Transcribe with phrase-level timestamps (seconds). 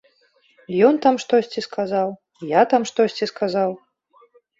[0.87, 2.07] Ён там штосьці сказаў,
[2.53, 3.77] я там штосьці сказаў.